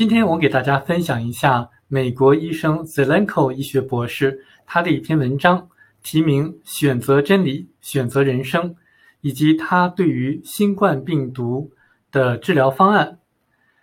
[0.00, 5.68] 今天我给大家分享一下美国医生 Zelenko 医学博士他的一篇文章，
[6.02, 8.70] 题名《选择真理，选择人生》，
[9.20, 11.70] 以及他对于新冠病毒
[12.10, 13.18] 的治疗方案。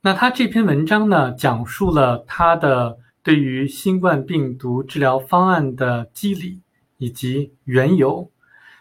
[0.00, 6.58] 那他这篇文章呢，讲述了他的对于新冠病毒治疗方案的机理
[6.96, 8.30] 以及缘由。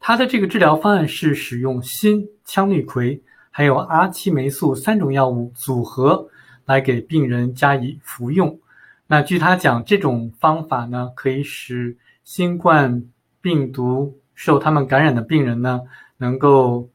[0.00, 3.20] 他的这个治疗方案是使用锌、羟氯喹
[3.52, 6.28] 还有阿奇霉素三种药物组合。
[6.64, 8.58] 来给病人加以服用。
[9.06, 13.04] 那据他讲，这种方法呢，可以使新冠
[13.40, 15.80] 病毒受他们感染的病人呢，
[16.16, 16.88] 能够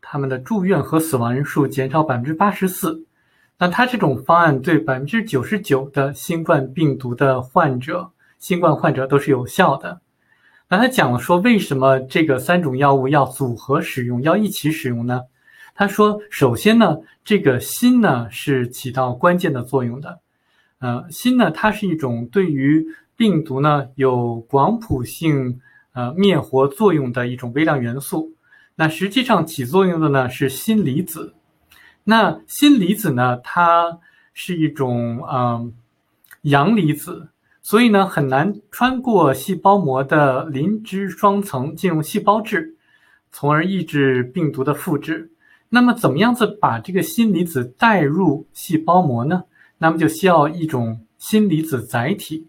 [0.00, 3.04] 他们的住院和死亡人数减少百分之八十四。
[3.58, 10.00] 那他这种方案对百分之九十九的新冠病毒的患者，新冠患者都是有效的。
[10.68, 15.22] 那他讲了说，为什么这个三种药物要组合使用，要一起使用呢？
[15.78, 20.20] 他说：“首先呢，这个锌呢是起到关键的作用的。
[20.78, 25.60] 呃，锌呢，它是一种对于病毒呢有广谱性
[25.92, 28.32] 呃灭活作用的一种微量元素。
[28.74, 31.34] 那实际上起作用的呢是锌离子。
[32.04, 33.98] 那锌离子呢，它
[34.32, 35.74] 是一种嗯
[36.40, 37.28] 阳离子，
[37.60, 42.76] 所以呢很难穿过细胞膜的磷脂双层进入细胞质，
[43.30, 45.32] 从而抑制病毒的复制。”
[45.68, 49.44] 那么，怎么样子把这个锌离子带入细胞膜呢？
[49.78, 52.48] 那么就需要一种锌离子载体。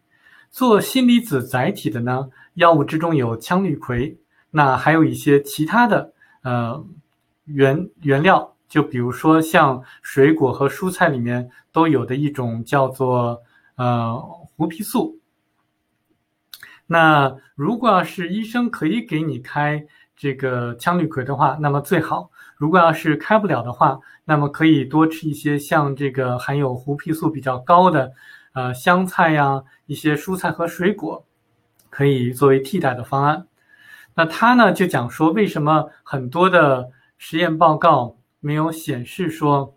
[0.49, 4.15] 做锌离子载体的呢，药物之中有羟氯喹，
[4.51, 6.85] 那还有一些其他的呃
[7.45, 13.41] 原原料，就比如说像水果和蔬菜里面都有的一种叫做
[13.75, 14.17] 呃
[14.55, 15.19] 胡皮素。
[16.85, 19.85] 那如果要是医生可以给你开
[20.17, 22.31] 这个羟氯喹的话，那么最好。
[22.57, 28.11] 如果要是开不了的话，那么可以多吃一些像这个含有胡皮素比较高的，
[28.53, 31.23] 呃，香菜呀，一些蔬菜和水果，
[31.91, 33.45] 可以作为替代的方案。
[34.15, 39.75] 那他呢就讲说，为什么很多的实验报告没有显示说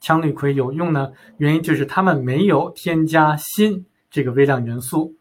[0.00, 1.12] 羟氯喹有用呢？
[1.36, 5.14] 原因就是他们没有添加锌这个微量元素，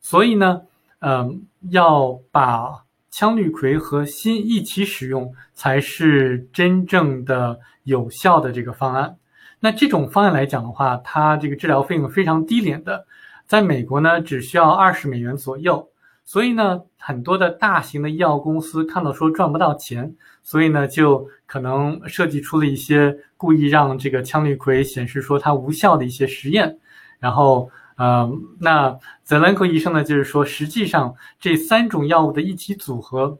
[0.00, 0.62] 所以呢，
[0.98, 2.84] 嗯，要把。
[3.12, 9.16] 羟氯喹和锌一起使用才是真正的有效的这个方案。
[9.58, 13.06] 那这种方案来讲的话，它这个治疗费用非常低廉的，
[13.46, 15.88] 在美国呢只需要二十美元左右。
[16.24, 26.78] 所以呢，很多的大型的医药公司看到说赚不到钱，所以呢就可能设计出了一些故意让这个羟氯喹显示说它无效的一些实验，
[27.18, 27.68] 然后。
[28.00, 33.38] 呃，那泽兰科医生呢，就是说，实际上这三种药物的一起组合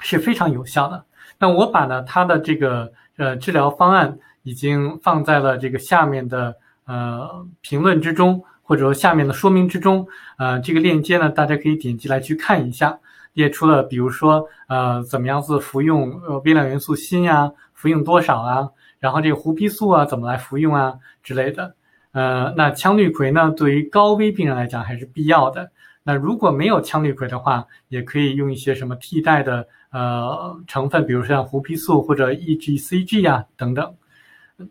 [0.00, 1.04] 是非常有效的。
[1.38, 10.04] 那我把呢他的这个呃治疗方案已经放在了这个下面的呃评论之中，或者说下面的说明之中。
[10.36, 12.98] 呃，这个链接呢，大家可以点击来去看一下，
[13.34, 18.68] 列出了比如说呃怎么样子服用呃微量元素锌呀，服用多少啊，
[18.98, 21.76] 然后这个胡皮素啊怎么来服用啊之类的。
[22.12, 23.50] 呃，那羟氯喹呢？
[23.56, 25.70] 对于高危病人来讲还是必要的。
[26.02, 33.94] 那如果没有羟氯喹的话，也可以用一些什么替代的呃成分，比如像胡皮素或者 EGCG 呀等等。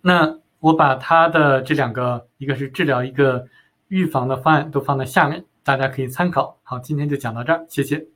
[0.02, 3.48] 那我把它的这两个，一个是治疗，一个
[3.88, 6.60] 预防的方案都放在下面，大家可以参考。
[6.64, 8.11] 好，今天就讲到这儿，谢谢。